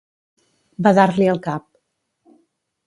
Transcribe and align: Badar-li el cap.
Badar-li 0.87 1.29
el 1.35 1.41
cap. 1.49 1.69